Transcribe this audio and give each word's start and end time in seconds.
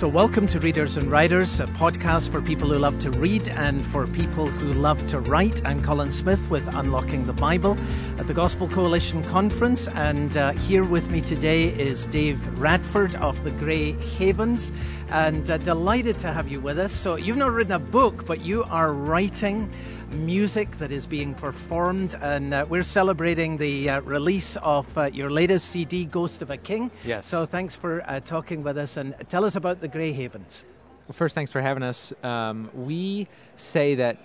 So, 0.00 0.08
welcome 0.08 0.46
to 0.46 0.58
Readers 0.58 0.96
and 0.96 1.10
Writers, 1.10 1.60
a 1.60 1.66
podcast 1.66 2.30
for 2.30 2.40
people 2.40 2.70
who 2.70 2.78
love 2.78 2.98
to 3.00 3.10
read 3.10 3.50
and 3.50 3.84
for 3.84 4.06
people 4.06 4.46
who 4.46 4.72
love 4.72 5.06
to 5.08 5.20
write. 5.20 5.62
I'm 5.66 5.82
Colin 5.82 6.10
Smith 6.10 6.48
with 6.48 6.66
Unlocking 6.74 7.26
the 7.26 7.34
Bible 7.34 7.76
at 8.16 8.26
the 8.26 8.32
Gospel 8.32 8.66
Coalition 8.66 9.22
Conference, 9.24 9.88
and 9.88 10.38
uh, 10.38 10.52
here 10.52 10.84
with 10.84 11.10
me 11.10 11.20
today 11.20 11.64
is 11.78 12.06
Dave 12.06 12.58
Radford 12.58 13.14
of 13.16 13.44
the 13.44 13.50
Grey 13.50 13.92
Havens, 13.92 14.72
and 15.10 15.50
uh, 15.50 15.58
delighted 15.58 16.18
to 16.20 16.32
have 16.32 16.48
you 16.48 16.62
with 16.62 16.78
us. 16.78 16.94
So, 16.94 17.16
you've 17.16 17.36
not 17.36 17.52
written 17.52 17.74
a 17.74 17.78
book, 17.78 18.24
but 18.24 18.42
you 18.42 18.64
are 18.70 18.94
writing 18.94 19.70
music 20.10 20.70
that 20.78 20.90
is 20.90 21.06
being 21.06 21.34
performed, 21.34 22.16
and 22.20 22.52
uh, 22.52 22.66
we're 22.68 22.82
celebrating 22.82 23.56
the 23.56 23.88
uh, 23.90 24.00
release 24.02 24.56
of 24.62 24.96
uh, 24.98 25.04
your 25.12 25.30
latest 25.30 25.68
CD, 25.70 26.04
Ghost 26.04 26.42
of 26.42 26.50
a 26.50 26.56
King. 26.56 26.90
Yes. 27.04 27.26
So 27.26 27.46
thanks 27.46 27.74
for 27.74 28.02
uh, 28.06 28.20
talking 28.20 28.62
with 28.62 28.76
us, 28.78 28.96
and 28.96 29.14
tell 29.28 29.44
us 29.44 29.56
about 29.56 29.80
the 29.80 29.88
Grey 29.88 30.12
Havens. 30.12 30.64
Well, 31.06 31.14
first, 31.14 31.34
thanks 31.34 31.52
for 31.52 31.60
having 31.60 31.82
us. 31.82 32.12
Um, 32.22 32.70
we 32.74 33.28
say 33.56 33.94
that 33.96 34.18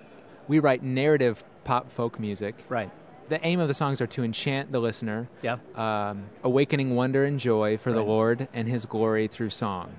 we 0.47 0.59
write 0.59 0.83
narrative 0.83 1.43
pop 1.63 1.91
folk 1.91 2.19
music. 2.19 2.55
Right. 2.69 2.91
The 3.29 3.43
aim 3.45 3.59
of 3.59 3.67
the 3.67 3.73
songs 3.73 4.01
are 4.01 4.07
to 4.07 4.23
enchant 4.23 4.71
the 4.71 4.79
listener, 4.79 5.27
Yeah. 5.41 5.57
um, 5.73 6.25
awakening 6.43 6.95
wonder 6.95 7.25
and 7.25 7.39
joy 7.39 7.77
for 7.77 7.91
the 7.91 8.03
Lord 8.03 8.47
and 8.53 8.67
His 8.67 8.85
glory 8.85 9.27
through 9.27 9.49
song. 9.49 9.95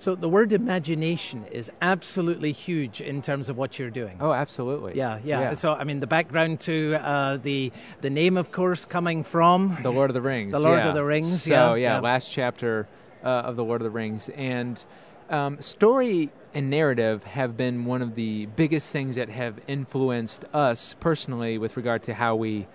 So 0.00 0.14
the 0.14 0.30
word 0.30 0.54
imagination 0.54 1.44
is 1.52 1.70
absolutely 1.82 2.52
huge 2.52 3.02
in 3.02 3.20
terms 3.20 3.50
of 3.50 3.58
what 3.58 3.78
you're 3.78 3.90
doing. 3.90 4.16
Oh, 4.18 4.32
absolutely. 4.32 4.96
Yeah, 4.96 5.20
yeah, 5.22 5.40
Yeah. 5.40 5.52
So 5.52 5.74
I 5.74 5.84
mean, 5.84 6.00
the 6.00 6.06
background 6.06 6.60
to 6.60 6.94
uh, 6.94 7.36
the 7.36 7.70
the 8.00 8.08
name, 8.08 8.38
of 8.38 8.50
course, 8.50 8.86
coming 8.86 9.22
from 9.22 9.76
The 9.82 9.92
Lord 9.92 10.08
of 10.08 10.14
the 10.14 10.22
Rings. 10.22 10.52
The 10.58 10.58
Lord 10.58 10.78
of 10.80 10.94
the 10.94 11.04
Rings, 11.04 11.42
So, 11.42 11.50
yeah, 11.50 11.74
yeah, 11.74 11.94
yeah. 11.96 12.00
last 12.00 12.32
chapter 12.32 12.88
uh, 13.22 13.48
of 13.48 13.56
The 13.56 13.62
Lord 13.62 13.82
of 13.82 13.84
the 13.84 13.90
Rings. 13.90 14.30
And 14.30 14.82
um, 15.28 15.60
story 15.60 16.30
and 16.54 16.70
narrative 16.70 17.22
have 17.24 17.58
been 17.58 17.84
one 17.84 18.00
of 18.00 18.14
the 18.14 18.46
biggest 18.46 18.90
things 18.92 19.16
that 19.16 19.28
have 19.28 19.60
influenced 19.68 20.46
us 20.54 20.96
personally 20.98 21.58
with 21.58 21.76
regard 21.76 22.04
to 22.04 22.14
how 22.14 22.36
we 22.36 22.66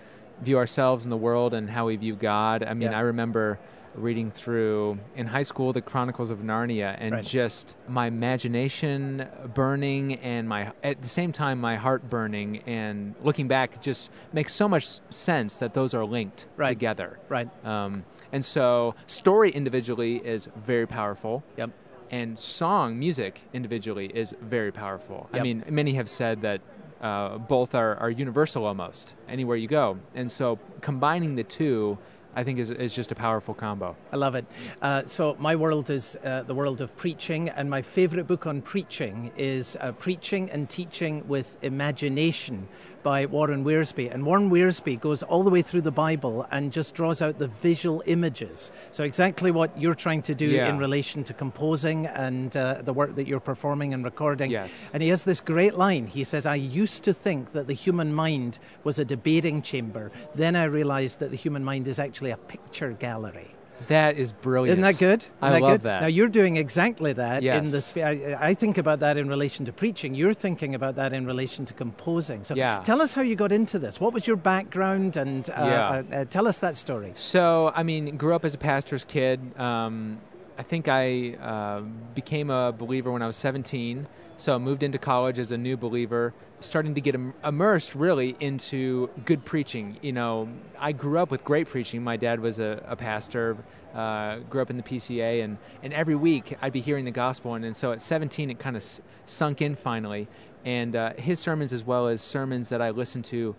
view 0.44 0.60
ourselves 0.60 1.06
in 1.06 1.10
the 1.10 1.18
world 1.18 1.56
and 1.56 1.72
how 1.72 1.88
we 1.88 1.96
view 1.96 2.16
God. 2.16 2.62
I 2.62 2.76
mean, 2.76 2.92
Yeah. 2.92 3.00
I 3.00 3.02
remember 3.02 3.58
reading 3.96 4.30
through 4.32 4.98
in 5.16 5.26
high 5.28 5.44
school 5.44 5.72
the 5.74 5.82
Chronicles 5.82 6.30
of 6.30 6.40
Narnia 6.40 6.96
and 7.00 7.14
Right. 7.14 7.24
just 7.26 7.76
my 7.88 8.08
imagination 8.08 9.28
burning 9.54 10.16
and 10.16 10.48
my 10.48 10.72
at 10.84 11.02
the 11.02 11.08
same 11.08 11.32
time 11.32 11.60
my 11.60 11.76
heart 11.78 12.10
burning 12.10 12.62
and 12.66 13.16
looking 13.24 13.48
back 13.48 13.82
just 13.82 14.10
makes 14.34 14.54
so 14.54 14.68
much 14.68 15.00
sense 15.10 15.56
that 15.58 15.74
those 15.74 15.94
are 15.94 16.06
linked 16.06 16.46
Right. 16.58 16.70
together. 16.70 17.18
right. 17.30 17.48
Um, 17.66 18.04
and 18.32 18.44
so, 18.44 18.96
story 19.08 19.50
individually 19.52 20.18
is 20.18 20.50
very 20.58 20.86
powerful, 20.88 21.44
Yep. 21.58 21.70
and 22.12 22.38
song 22.38 23.00
music 23.00 23.42
individually 23.54 24.08
is 24.08 24.36
very 24.42 24.72
powerful. 24.72 25.30
I 25.32 25.42
mean, 25.42 25.64
many 25.70 25.94
have 25.94 26.10
said 26.10 26.42
that 26.42 26.62
uh, 27.02 27.38
both 27.38 27.76
are, 27.76 27.96
are 27.98 28.10
universal 28.10 28.66
almost 28.66 29.16
anywhere 29.30 29.58
you 29.58 29.68
go. 29.68 29.98
And 30.16 30.30
so, 30.32 30.60
combining 30.82 31.36
the 31.36 31.44
two, 31.44 31.98
I 32.36 32.44
think, 32.44 32.60
is, 32.60 32.70
is 32.70 32.94
just 32.94 33.12
a 33.12 33.16
powerful 33.16 33.54
combo. 33.54 33.96
I 34.12 34.18
love 34.18 34.36
it. 34.36 34.46
Uh, 34.82 35.04
so 35.06 35.36
my 35.40 35.56
world 35.56 35.90
is 35.90 36.18
uh, 36.24 36.44
the 36.44 36.54
world 36.54 36.82
of 36.82 36.96
preaching, 36.98 37.50
and 37.50 37.70
my 37.70 37.82
favorite 37.82 38.28
book 38.28 38.46
on 38.46 38.62
preaching 38.62 39.32
is 39.38 39.78
uh, 39.80 39.94
Preaching 39.94 40.52
and 40.52 40.70
Teaching 40.70 41.26
with 41.28 41.58
Imagination 41.62 42.68
by 43.06 43.28
Warren 43.28 43.64
Wiersbe. 43.64 44.12
And 44.12 44.26
Warren 44.26 44.50
Wiersbe 44.50 45.00
goes 45.00 45.22
all 45.22 45.44
the 45.44 45.52
way 45.52 45.62
through 45.62 45.82
the 45.82 45.92
Bible 45.92 46.48
and 46.50 46.74
just 46.74 46.96
draws 46.96 47.22
out 47.22 47.38
the 47.38 47.48
visual 47.48 48.02
images. 48.08 48.72
So 48.90 49.04
exactly 49.04 49.52
what 49.52 49.70
you're 49.80 49.94
trying 49.94 50.24
to 50.24 50.34
do 50.34 50.48
Yeah. 50.48 50.70
in 50.70 50.80
relation 50.80 51.24
to 51.26 51.34
composing 51.34 52.08
and 52.08 52.58
uh, 52.58 52.82
the 52.84 52.94
work 52.94 53.16
that 53.16 53.28
you're 53.28 53.40
performing 53.40 53.94
and 53.94 54.04
recording. 54.04 54.50
Yes. 54.50 54.90
And 54.92 55.04
he 55.04 55.10
has 55.10 55.24
this 55.24 55.40
great 55.40 55.76
line. 55.76 56.08
He 56.08 56.24
says, 56.24 56.48
I 56.48 56.56
used 56.56 57.04
to 57.04 57.14
think 57.14 57.52
that 57.54 57.68
the 57.68 57.74
human 57.76 58.12
mind 58.12 58.58
was 58.84 58.98
a 58.98 59.06
debating 59.06 59.62
chamber. 59.62 60.12
Then 60.34 60.56
I 60.56 60.64
realized 60.64 61.20
that 61.20 61.30
the 61.30 61.38
human 61.38 61.64
mind 61.64 61.88
is 61.88 62.00
actually 62.00 62.32
a 62.32 62.38
picture 62.38 62.92
gallery. 62.94 63.55
That 63.88 64.18
is 64.18 64.32
brilliant. 64.32 64.72
Isn't 64.80 64.82
that 64.84 64.98
good? 64.98 65.22
Isn't 65.22 65.32
I 65.42 65.52
that 65.52 65.62
love 65.62 65.72
good? 65.74 65.82
that. 65.84 66.02
Now 66.02 66.08
you're 66.08 66.28
doing 66.30 66.58
exactly 66.58 67.14
that 67.14 67.38
in 67.44 67.44
Yes. 67.66 67.72
the 67.72 67.82
sphere. 67.82 68.08
I, 68.08 68.48
I 68.50 68.54
think 68.54 68.78
about 68.78 69.00
that 69.02 69.18
in 69.18 69.28
relation 69.28 69.66
to 69.66 69.74
preaching. 69.74 70.16
You're 70.16 70.34
thinking 70.34 70.76
about 70.76 70.96
that 70.96 71.14
in 71.14 71.26
relation 71.26 71.66
to 71.66 71.74
composing. 71.74 72.44
So 72.46 72.56
Yeah. 72.56 72.82
tell 72.84 73.02
us 73.02 73.14
how 73.14 73.22
you 73.22 73.36
got 73.36 73.52
into 73.52 73.78
this. 73.78 74.00
What 74.00 74.14
was 74.14 74.26
your 74.28 74.38
background? 74.38 75.18
And 75.18 75.50
uh, 75.50 75.54
Yeah. 75.58 75.90
uh, 75.90 76.16
uh, 76.22 76.26
tell 76.26 76.48
us 76.48 76.60
that 76.60 76.76
story. 76.78 77.12
So, 77.16 77.72
I 77.76 77.84
mean, 77.84 78.16
grew 78.18 78.34
up 78.34 78.46
as 78.46 78.54
a 78.54 78.58
pastor's 78.58 79.04
kid. 79.06 79.40
Um, 79.60 80.20
I 80.58 80.64
think 80.64 80.88
I 80.88 81.36
uh, 81.36 81.82
became 82.16 82.50
a 82.50 82.72
believer 82.72 83.12
when 83.12 83.22
I 83.22 83.28
was 83.28 83.36
17. 83.36 84.08
So, 84.38 84.54
I 84.54 84.58
moved 84.58 84.84
into 84.84 84.98
college 84.98 85.40
as 85.40 85.52
a 85.52 85.58
new 85.58 85.78
believer, 85.78 86.34
starting 86.60 86.94
to 86.96 87.02
get 87.02 87.16
im- 87.16 87.34
immersed 87.44 87.96
really 87.96 88.36
into 88.40 89.10
good 89.24 89.46
preaching. 89.46 89.98
You 90.02 90.12
know, 90.12 90.50
I 90.78 90.92
grew 90.92 91.20
up 91.20 91.32
with 91.32 91.44
great 91.44 91.70
preaching. 91.70 92.04
My 92.04 92.18
dad 92.18 92.40
was 92.40 92.60
a, 92.60 92.84
a 92.86 92.96
pastor, 92.96 93.58
uh, 93.94 94.40
grew 94.50 94.62
up 94.62 94.70
in 94.70 94.78
the 94.78 94.84
PCA, 94.84 95.44
and, 95.44 95.58
and 95.84 95.94
every 95.94 96.16
week 96.16 96.58
I'd 96.62 96.74
be 96.74 96.82
hearing 96.82 97.06
the 97.06 97.12
gospel. 97.12 97.54
And, 97.54 97.64
and 97.64 97.76
so 97.76 97.94
at 97.94 98.02
17, 98.02 98.50
it 98.50 98.60
kind 98.60 98.76
of 98.76 98.84
s- 98.84 99.00
sunk 99.26 99.62
in 99.62 99.74
finally. 99.74 100.28
And 100.66 100.96
uh, 100.96 101.14
his 101.14 101.40
sermons, 101.40 101.72
as 101.72 101.84
well 101.84 102.08
as 102.08 102.22
sermons 102.22 102.70
that 102.70 102.82
I 102.82 102.90
listened 102.90 103.26
to 103.26 103.56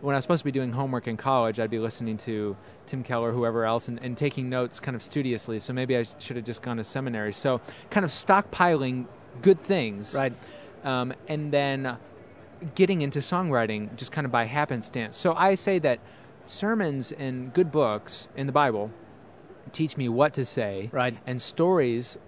when 0.00 0.14
I 0.14 0.18
was 0.18 0.24
supposed 0.24 0.40
to 0.40 0.44
be 0.44 0.52
doing 0.52 0.72
homework 0.72 1.08
in 1.08 1.16
college, 1.16 1.58
I'd 1.58 1.70
be 1.70 1.78
listening 1.78 2.18
to 2.18 2.54
Tim 2.86 3.02
Keller, 3.02 3.32
whoever 3.32 3.64
else, 3.64 3.88
and, 3.88 3.98
and 4.02 4.16
taking 4.16 4.50
notes 4.50 4.78
kind 4.78 4.94
of 4.94 5.02
studiously. 5.02 5.58
So 5.60 5.72
maybe 5.72 5.96
I 5.96 6.04
should 6.18 6.36
have 6.36 6.44
just 6.44 6.60
gone 6.60 6.76
to 6.76 6.84
seminary. 6.84 7.32
So 7.32 7.60
kind 7.88 8.04
of 8.04 8.10
stockpiling 8.10 9.06
good 9.42 9.62
things, 9.62 10.14
Right. 10.14 10.32
Um, 10.84 11.14
and 11.28 11.52
then 11.52 11.96
getting 12.74 13.02
into 13.02 13.18
songwriting 13.20 13.94
just 13.96 14.12
kind 14.12 14.24
of 14.24 14.30
by 14.32 14.44
happenstance. 14.44 15.16
So 15.16 15.34
I 15.34 15.54
say 15.54 15.78
that 15.80 15.98
sermons 16.46 17.10
and 17.12 17.52
good 17.52 17.72
books 17.72 18.28
in 18.36 18.46
the 18.46 18.52
Bible 18.52 18.90
teach 19.72 19.96
me 19.96 20.08
what 20.08 20.34
to 20.34 20.44
say, 20.44 20.90
Right. 20.92 21.16
and 21.26 21.40
stories 21.40 22.18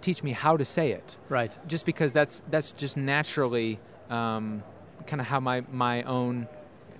teach 0.00 0.22
me 0.22 0.30
how 0.32 0.56
to 0.56 0.64
say 0.64 0.92
it 0.92 1.16
Right. 1.28 1.58
just 1.66 1.84
because 1.84 2.12
that's 2.12 2.40
that's 2.50 2.70
just 2.72 2.96
naturally 2.96 3.80
um, 4.10 4.62
kind 5.06 5.20
of 5.20 5.26
how 5.26 5.40
my 5.40 5.62
my 5.72 6.02
own 6.04 6.46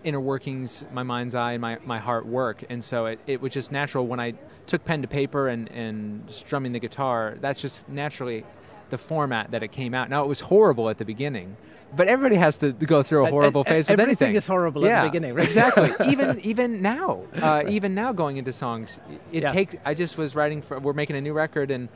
inner 0.05 0.21
workings, 0.21 0.85
my 0.93 1.03
mind's 1.03 1.35
eye, 1.35 1.53
and 1.53 1.61
my, 1.61 1.79
my 1.85 1.99
heart 1.99 2.25
work, 2.27 2.65
and 2.69 2.83
so 2.83 3.07
it, 3.07 3.19
it 3.27 3.41
was 3.41 3.53
just 3.53 3.73
natural 3.73 4.07
when 4.07 4.21
I 4.21 4.35
took 4.67 4.85
pen 4.85 5.03
to 5.03 5.09
paper 5.09 5.49
and 5.49 5.69
and 5.71 6.25
strumming 6.29 6.73
the 6.73 6.81
guitar. 6.81 7.37
That's 7.41 7.61
just 7.61 7.89
naturally 7.89 8.45
the 8.91 8.99
format 8.99 9.51
that 9.53 9.63
it 9.63 9.73
came 9.73 9.95
out. 9.95 10.11
Now 10.11 10.25
it 10.25 10.29
was 10.29 10.41
horrible 10.41 10.89
at 10.89 10.99
the 10.99 11.05
beginning, 11.05 11.57
but 11.97 12.09
everybody 12.09 12.37
has 12.37 12.59
to 12.59 12.73
go 12.73 13.03
through 13.03 13.27
a 13.27 13.31
horrible 13.31 13.65
phase 13.65 13.89
with 13.89 13.99
anything. 13.99 14.03
everything 14.03 14.27
anything. 14.29 14.37
is 14.39 14.47
horrible 14.47 14.87
at 14.87 15.03
the 15.03 15.09
beginning, 15.09 15.35
right? 15.35 15.47
exactly. 15.47 15.93
even 16.11 16.41
even 16.41 16.83
now, 16.83 17.23
uh, 17.41 17.63
even 17.69 17.95
now 17.95 18.13
going 18.13 18.37
into 18.37 18.53
songs, 18.53 18.99
it 19.33 19.43
Yeah. 19.43 19.53
takes. 19.53 19.75
I 19.85 19.95
just 19.95 20.17
was 20.19 20.35
writing 20.35 20.63
for. 20.63 20.79
We're 20.79 20.93
making 20.93 21.17
a 21.17 21.21
new 21.21 21.33
record 21.33 21.71
and. 21.71 21.89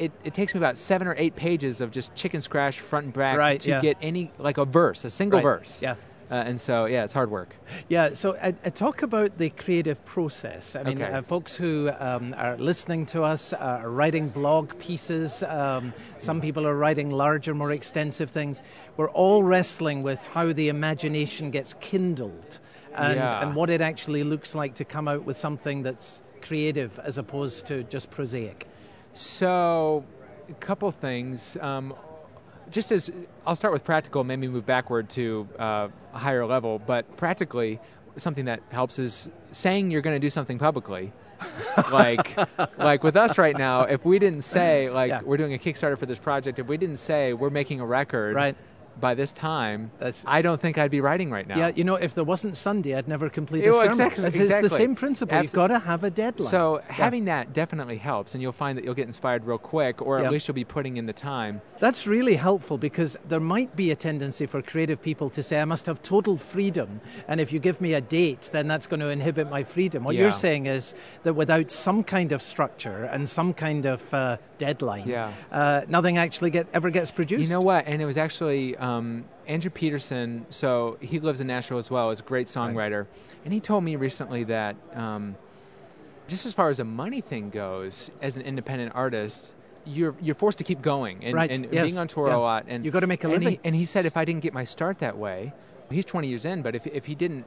It, 0.00 0.12
it 0.22 0.32
takes 0.32 0.54
me 0.54 0.58
about 0.58 0.78
seven 0.78 1.08
or 1.08 1.16
eight 1.18 1.34
pages 1.34 1.80
of 1.80 1.90
just 1.90 2.14
chicken 2.14 2.40
scratch 2.40 2.78
front 2.78 3.06
and 3.06 3.12
back 3.12 3.36
Right, 3.36 3.58
to 3.58 3.68
yeah. 3.68 3.80
get 3.80 3.96
any 4.00 4.30
like 4.38 4.56
a 4.56 4.64
verse, 4.64 5.04
a 5.04 5.10
single 5.10 5.38
Right, 5.38 5.42
verse. 5.42 5.82
yeah. 5.82 5.96
Uh, 6.30 6.34
and 6.34 6.60
so 6.60 6.84
yeah, 6.84 7.04
it's 7.04 7.12
hard 7.12 7.30
work. 7.30 7.54
Yeah, 7.88 8.12
so 8.12 8.32
uh, 8.32 8.52
uh, 8.64 8.70
talk 8.70 9.02
about 9.02 9.38
the 9.38 9.48
creative 9.50 10.04
process. 10.04 10.76
I 10.76 10.82
mean, 10.82 11.02
Okay. 11.02 11.10
uh, 11.12 11.22
folks 11.22 11.56
who 11.56 11.90
um, 11.98 12.34
are 12.36 12.56
listening 12.58 13.06
to 13.06 13.22
us 13.22 13.52
uh, 13.54 13.56
are 13.82 13.90
writing 13.90 14.28
blog 14.28 14.78
pieces. 14.78 15.42
Um, 15.42 15.92
some 16.18 16.40
people 16.40 16.66
are 16.66 16.76
writing 16.76 17.10
larger, 17.10 17.54
more 17.54 17.72
extensive 17.72 18.30
things. 18.30 18.62
We're 18.98 19.10
all 19.10 19.42
wrestling 19.42 20.02
with 20.02 20.22
how 20.24 20.52
the 20.52 20.68
imagination 20.68 21.50
gets 21.50 21.74
kindled 21.80 22.58
and, 22.94 23.16
Yeah. 23.16 23.42
and 23.42 23.54
what 23.56 23.70
it 23.70 23.80
actually 23.80 24.22
looks 24.22 24.54
like 24.54 24.74
to 24.74 24.84
come 24.84 25.08
out 25.08 25.24
with 25.24 25.36
something 25.38 25.82
that's 25.82 26.20
creative 26.42 26.98
as 27.00 27.16
opposed 27.18 27.66
to 27.66 27.84
just 27.84 28.10
prosaic. 28.10 28.66
So, 29.14 30.04
a 30.48 30.54
couple 30.54 30.90
things. 30.90 31.56
Um, 31.60 31.94
just 32.70 32.92
as 32.92 33.10
I'll 33.46 33.56
start 33.56 33.72
with 33.72 33.84
practical, 33.84 34.24
maybe 34.24 34.48
move 34.48 34.66
backward 34.66 35.08
to 35.10 35.48
uh, 35.58 35.88
a 36.12 36.18
higher 36.18 36.44
level. 36.46 36.78
But 36.78 37.16
practically, 37.16 37.80
something 38.16 38.46
that 38.46 38.60
helps 38.70 38.98
is 38.98 39.30
saying 39.52 39.90
you're 39.90 40.02
going 40.02 40.16
to 40.16 40.20
do 40.20 40.30
something 40.30 40.58
publicly. 40.58 41.12
like, 41.92 42.36
like 42.78 43.04
with 43.04 43.16
us 43.16 43.38
right 43.38 43.56
now, 43.56 43.82
if 43.82 44.04
we 44.04 44.18
didn't 44.18 44.42
say 44.42 44.90
like 44.90 45.08
Yeah. 45.10 45.20
we're 45.22 45.36
doing 45.36 45.54
a 45.54 45.58
Kickstarter 45.58 45.96
for 45.96 46.06
this 46.06 46.18
project, 46.18 46.58
if 46.58 46.66
we 46.66 46.76
didn't 46.76 46.96
say 46.96 47.32
we're 47.32 47.50
making 47.50 47.78
a 47.80 47.86
record, 47.86 48.34
Right. 48.34 48.56
By 49.00 49.14
this 49.14 49.32
time, 49.32 49.90
That's- 49.98 50.24
I 50.26 50.42
don't 50.42 50.60
think 50.60 50.78
I'd 50.78 50.90
be 50.90 51.00
writing 51.00 51.30
right 51.30 51.46
now. 51.46 51.56
Yeah, 51.56 51.72
you 51.74 51.84
know, 51.84 51.94
if 51.96 52.14
there 52.14 52.24
wasn't 52.24 52.56
Sunday, 52.56 52.94
I'd 52.94 53.08
never 53.08 53.28
complete 53.28 53.64
a 53.66 53.70
well, 53.70 53.80
sermon. 53.80 53.90
exactly- 53.92 54.24
It's, 54.24 54.36
it's 54.36 54.60
the 54.60 54.68
same 54.70 54.94
principle. 54.94 55.40
You've 55.42 55.52
got 55.52 55.68
to 55.68 55.78
have 55.78 56.04
a 56.04 56.10
deadline. 56.10 56.48
So 56.48 56.80
Yeah. 56.86 56.92
having 56.94 57.24
that 57.26 57.52
definitely 57.52 57.98
helps, 57.98 58.34
and 58.34 58.42
you'll 58.42 58.52
find 58.52 58.76
that 58.76 58.84
you'll 58.84 58.94
get 58.94 59.06
inspired 59.06 59.44
real 59.44 59.58
quick, 59.58 60.02
or 60.02 60.18
Yeah. 60.18 60.26
at 60.26 60.32
least 60.32 60.48
you'll 60.48 60.54
be 60.54 60.64
putting 60.64 60.96
in 60.96 61.06
the 61.06 61.12
time. 61.12 61.60
That's 61.80 62.06
really 62.06 62.34
helpful 62.34 62.78
because 62.78 63.16
there 63.28 63.40
might 63.40 63.74
be 63.76 63.90
a 63.90 63.96
tendency 63.96 64.46
for 64.46 64.60
creative 64.62 65.00
people 65.00 65.30
to 65.30 65.42
say, 65.42 65.60
I 65.60 65.64
must 65.64 65.86
have 65.86 66.02
total 66.02 66.36
freedom, 66.36 67.00
and 67.28 67.40
if 67.40 67.52
you 67.52 67.58
give 67.60 67.80
me 67.80 67.94
a 67.94 68.00
date, 68.00 68.50
then 68.52 68.66
that's 68.68 68.86
going 68.86 69.00
to 69.00 69.08
inhibit 69.08 69.48
my 69.50 69.62
freedom. 69.64 70.02
What 70.04 70.14
Yeah. 70.14 70.22
you're 70.22 70.32
saying 70.32 70.66
is 70.66 70.94
that 71.22 71.34
without 71.34 71.70
some 71.70 72.02
kind 72.02 72.32
of 72.32 72.42
structure 72.42 73.04
and 73.12 73.28
some 73.28 73.52
kind 73.54 73.86
of 73.86 74.12
uh, 74.12 74.36
deadline, 74.58 75.06
Yeah. 75.08 75.30
uh, 75.52 75.82
nothing 75.88 76.18
actually 76.18 76.50
get, 76.50 76.66
ever 76.74 76.90
gets 76.90 77.10
produced. 77.10 77.42
You 77.42 77.48
know 77.48 77.60
what? 77.60 77.86
And 77.86 78.02
it 78.02 78.06
was 78.06 78.16
actually 78.16 78.76
um, 78.76 78.87
Andrew 79.46 79.70
Peterson. 79.70 80.46
So 80.50 80.98
he 81.00 81.18
lives 81.20 81.40
in 81.40 81.46
Nashville 81.46 81.78
as 81.78 81.90
well. 81.90 82.10
Is 82.10 82.20
a 82.20 82.22
great 82.22 82.46
songwriter, 82.46 83.06
and 83.44 83.52
he 83.52 83.60
told 83.60 83.84
me 83.84 83.96
recently 83.96 84.44
that 84.44 84.76
um, 84.94 85.36
just 86.28 86.46
as 86.46 86.54
far 86.54 86.68
as 86.68 86.78
a 86.78 86.84
money 86.84 87.20
thing 87.20 87.50
goes, 87.50 88.10
as 88.22 88.36
an 88.36 88.42
independent 88.42 88.92
artist. 88.94 89.54
You're, 89.84 90.14
you're 90.20 90.34
forced 90.34 90.58
to 90.58 90.64
keep 90.64 90.82
going 90.82 91.24
and, 91.24 91.34
Right, 91.34 91.50
and 91.50 91.66
yes, 91.72 91.86
being 91.86 91.96
on 91.96 92.08
tour 92.08 92.28
yeah. 92.28 92.36
a 92.36 92.38
lot 92.38 92.66
and 92.68 92.84
You've 92.84 92.92
got 92.92 93.00
to 93.00 93.06
make 93.06 93.24
a 93.24 93.26
and 93.28 93.32
living. 93.32 93.52
He, 93.52 93.60
and 93.64 93.74
he 93.74 93.86
said 93.86 94.04
if 94.04 94.18
I 94.18 94.26
didn't 94.26 94.42
get 94.42 94.52
my 94.52 94.64
start 94.64 94.98
that 94.98 95.16
way, 95.16 95.54
he's 95.90 96.04
20 96.04 96.28
years 96.28 96.44
in, 96.44 96.60
but 96.60 96.74
if 96.74 96.86
if 96.86 97.06
he 97.06 97.14
didn't 97.14 97.46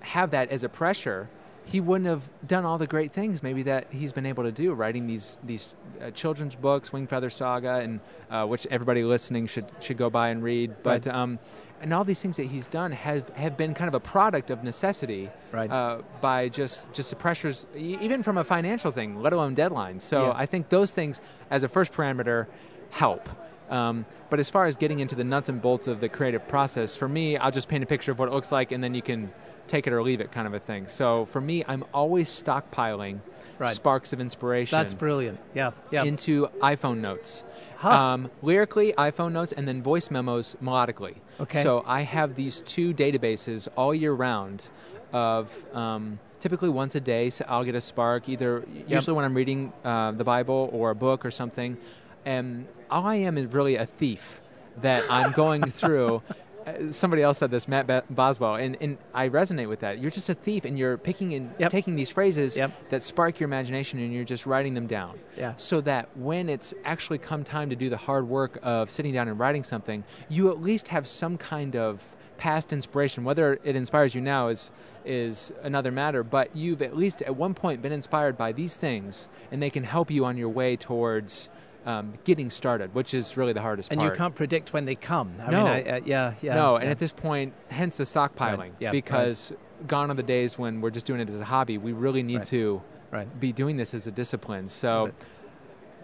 have 0.00 0.32
that 0.32 0.50
as 0.50 0.62
a 0.64 0.68
pressure, 0.68 1.30
he 1.66 1.80
wouldn't 1.80 2.06
have 2.08 2.22
done 2.46 2.64
all 2.64 2.78
the 2.78 2.86
great 2.86 3.12
things 3.12 3.42
maybe 3.42 3.64
that 3.64 3.88
he's 3.90 4.12
been 4.12 4.24
able 4.24 4.44
to 4.44 4.52
do, 4.52 4.72
writing 4.72 5.06
these 5.08 5.36
these 5.42 5.74
uh, 6.00 6.10
children's 6.12 6.54
books, 6.54 6.92
Wing 6.92 7.06
Feather 7.08 7.28
Saga, 7.28 7.80
and 7.80 7.98
uh, 8.30 8.46
which 8.46 8.66
everybody 8.70 9.02
listening 9.02 9.48
should 9.48 9.66
should 9.80 9.98
go 9.98 10.08
by 10.08 10.28
and 10.28 10.42
read. 10.44 10.74
But 10.84 11.06
Right. 11.06 11.14
um, 11.14 11.38
and 11.82 11.92
all 11.92 12.04
these 12.04 12.22
things 12.22 12.36
that 12.38 12.44
he's 12.46 12.68
done 12.68 12.92
have 12.92 13.28
have 13.30 13.56
been 13.56 13.74
kind 13.74 13.88
of 13.88 13.94
a 13.94 14.00
product 14.00 14.50
of 14.50 14.62
necessity, 14.62 15.28
Right. 15.52 15.68
uh, 15.70 16.02
by 16.20 16.48
just 16.48 16.86
just 16.92 17.10
the 17.10 17.16
pressures, 17.16 17.66
even 17.76 18.22
from 18.22 18.38
a 18.38 18.44
financial 18.44 18.92
thing, 18.92 19.20
let 19.20 19.32
alone 19.32 19.56
deadlines. 19.56 20.02
So 20.02 20.26
Yeah. 20.26 20.32
I 20.36 20.46
think 20.46 20.68
those 20.68 20.92
things, 20.92 21.20
as 21.50 21.64
a 21.64 21.68
first 21.68 21.92
parameter, 21.92 22.46
help. 22.90 23.28
Um, 23.68 24.06
but 24.30 24.38
as 24.38 24.48
far 24.48 24.66
as 24.66 24.76
getting 24.76 25.00
into 25.00 25.16
the 25.16 25.24
nuts 25.24 25.48
and 25.48 25.60
bolts 25.60 25.88
of 25.88 25.98
the 25.98 26.08
creative 26.08 26.46
process, 26.46 26.94
for 26.94 27.08
me, 27.08 27.36
I'll 27.36 27.50
just 27.50 27.66
paint 27.66 27.82
a 27.82 27.86
picture 27.86 28.12
of 28.12 28.18
what 28.20 28.28
it 28.28 28.32
looks 28.32 28.52
like, 28.52 28.70
and 28.70 28.82
then 28.84 28.94
you 28.94 29.02
can 29.02 29.32
take 29.66 29.86
it 29.86 29.92
or 29.92 30.02
leave 30.02 30.20
it, 30.20 30.32
kind 30.32 30.46
of 30.46 30.54
a 30.54 30.60
thing. 30.60 30.88
So 30.88 31.24
for 31.26 31.40
me, 31.40 31.64
I'm 31.66 31.84
always 31.92 32.28
stockpiling 32.28 33.20
Right. 33.58 33.74
sparks 33.74 34.12
of 34.12 34.20
inspiration 34.20 34.76
That's 34.76 34.92
brilliant. 34.92 35.38
Yeah, 35.54 35.70
yeah. 35.90 36.04
into 36.04 36.48
iPhone 36.60 36.98
notes. 36.98 37.42
Huh. 37.78 37.90
Um, 37.90 38.30
lyrically, 38.42 38.92
iPhone 38.98 39.32
notes, 39.32 39.52
and 39.52 39.66
then 39.66 39.82
voice 39.82 40.10
memos 40.10 40.56
melodically. 40.62 41.14
Okay. 41.40 41.62
So 41.62 41.82
I 41.86 42.02
have 42.02 42.34
these 42.34 42.60
two 42.60 42.92
databases 42.92 43.68
all 43.76 43.94
year 43.94 44.12
round 44.12 44.68
of 45.12 45.50
um, 45.74 46.18
typically 46.40 46.68
once 46.68 46.94
a 46.94 47.00
day. 47.00 47.30
So 47.30 47.44
I'll 47.48 47.64
get 47.64 47.74
a 47.74 47.80
spark, 47.80 48.28
either 48.28 48.64
usually 48.86 49.14
when 49.16 49.24
I'm 49.24 49.34
reading 49.34 49.72
uh, 49.84 50.12
the 50.12 50.24
Bible 50.24 50.68
or 50.72 50.90
a 50.90 50.94
book 50.94 51.24
or 51.24 51.30
something. 51.30 51.76
And 52.24 52.66
all 52.90 53.06
I 53.06 53.16
am 53.16 53.38
is 53.38 53.46
really 53.52 53.76
a 53.76 53.86
thief 53.86 54.40
that 54.82 55.04
I'm 55.10 55.32
going 55.32 55.70
through. 55.70 56.22
Uh, 56.66 56.90
Somebody 56.90 57.22
else 57.22 57.38
said 57.38 57.50
this, 57.50 57.68
Matt 57.68 58.12
Boswell, 58.14 58.56
and, 58.56 58.76
and 58.80 58.98
I 59.14 59.28
resonate 59.28 59.68
with 59.68 59.80
that. 59.80 60.00
You're 60.00 60.10
just 60.10 60.28
a 60.28 60.34
thief, 60.34 60.64
and 60.64 60.78
you're 60.78 60.98
picking 60.98 61.34
and 61.34 61.54
Yep. 61.58 61.70
taking 61.70 61.94
these 61.94 62.10
phrases 62.10 62.56
Yep. 62.56 62.90
that 62.90 63.02
spark 63.02 63.38
your 63.38 63.46
imagination, 63.46 64.00
and 64.00 64.12
you're 64.12 64.24
just 64.24 64.46
writing 64.46 64.74
them 64.74 64.86
down 64.86 65.18
Yeah. 65.36 65.54
so 65.56 65.80
that 65.82 66.08
when 66.16 66.48
it's 66.48 66.74
actually 66.84 67.18
come 67.18 67.44
time 67.44 67.70
to 67.70 67.76
do 67.76 67.88
the 67.88 67.96
hard 67.96 68.28
work 68.28 68.58
of 68.62 68.90
sitting 68.90 69.12
down 69.12 69.28
and 69.28 69.38
writing 69.38 69.62
something, 69.62 70.02
you 70.28 70.50
at 70.50 70.60
least 70.60 70.88
have 70.88 71.06
some 71.06 71.38
kind 71.38 71.76
of 71.76 72.04
past 72.36 72.72
inspiration. 72.72 73.24
Whether 73.24 73.58
it 73.64 73.76
inspires 73.76 74.14
you 74.14 74.20
now 74.20 74.48
is 74.48 74.70
is 75.08 75.52
another 75.62 75.92
matter, 75.92 76.24
but 76.24 76.54
you've 76.56 76.82
at 76.82 76.96
least 76.96 77.22
at 77.22 77.36
one 77.36 77.54
point 77.54 77.80
been 77.80 77.92
inspired 77.92 78.36
by 78.36 78.50
these 78.50 78.76
things, 78.76 79.28
and 79.52 79.62
they 79.62 79.70
can 79.70 79.84
help 79.84 80.10
you 80.10 80.24
on 80.24 80.36
your 80.36 80.48
way 80.48 80.74
towards 80.74 81.48
um, 81.86 82.14
getting 82.24 82.50
started, 82.50 82.92
which 82.94 83.14
is 83.14 83.36
really 83.36 83.52
the 83.52 83.60
hardest 83.62 83.90
and 83.92 83.98
part. 84.00 84.12
you 84.12 84.16
can't 84.18 84.34
predict 84.34 84.72
when 84.72 84.84
they 84.84 84.96
come. 84.96 85.32
I 85.40 85.50
No. 85.52 85.58
mean, 85.58 85.66
I, 85.68 85.82
uh, 85.84 86.00
yeah, 86.04 86.34
yeah. 86.42 86.54
no, 86.56 86.74
yeah. 86.76 86.82
and 86.82 86.90
at 86.90 86.98
this 86.98 87.12
point, 87.12 87.54
hence 87.70 87.96
the 87.96 88.04
stockpiling, 88.04 88.58
Right, 88.58 88.72
yeah, 88.80 88.90
because 88.90 89.52
gone 89.86 90.10
are 90.10 90.14
the 90.14 90.22
days 90.22 90.58
when 90.58 90.80
we're 90.80 90.90
just 90.90 91.06
doing 91.06 91.20
it 91.20 91.28
as 91.28 91.38
a 91.38 91.44
hobby. 91.44 91.78
We 91.78 91.92
really 91.92 92.22
need 92.24 92.38
Right. 92.38 92.46
to 92.46 92.82
right. 93.12 93.40
be 93.40 93.52
doing 93.52 93.76
this 93.76 93.94
as 93.94 94.06
a 94.06 94.10
discipline. 94.10 94.66
So 94.68 95.04
Right. 95.04 95.14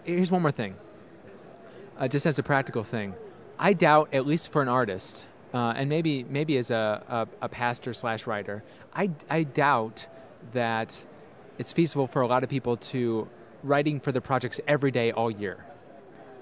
here's 0.05 0.31
one 0.31 0.41
more 0.41 0.51
thing, 0.51 0.75
uh, 1.99 2.07
just 2.07 2.25
as 2.25 2.39
a 2.39 2.43
practical 2.43 2.83
thing. 2.83 3.13
I 3.59 3.73
doubt, 3.73 4.09
at 4.13 4.25
least 4.25 4.51
for 4.51 4.61
an 4.61 4.67
artist, 4.69 5.25
uh, 5.53 5.73
and 5.75 5.89
maybe 5.89 6.23
maybe 6.23 6.57
as 6.57 6.71
a, 6.71 7.27
a, 7.41 7.45
a 7.45 7.49
pastor 7.49 7.93
slash 7.93 8.25
writer, 8.25 8.63
I, 8.95 9.09
I 9.29 9.43
doubt 9.43 10.07
that 10.53 11.05
it's 11.57 11.71
feasible 11.73 12.07
for 12.07 12.21
a 12.21 12.27
lot 12.27 12.43
of 12.43 12.49
people 12.49 12.77
to 12.77 13.27
writing 13.63 13.99
for 13.99 14.11
the 14.11 14.21
projects 14.21 14.59
every 14.67 14.91
day 14.91 15.11
all 15.11 15.29
year. 15.29 15.57